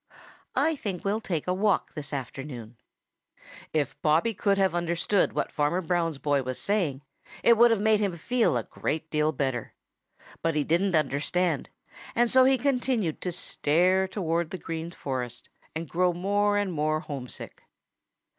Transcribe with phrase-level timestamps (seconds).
[0.55, 2.75] I think we'll take a walk this afternoon."
[3.71, 7.03] If Bobby could have understood what Farmer Brown's boy was saying,
[7.43, 9.75] it would have made him feel a great deal better.
[10.41, 11.69] But he didn't understand,
[12.15, 17.01] and so he continued to stare towards the Green Forest and grow more and more
[17.01, 17.61] homesick.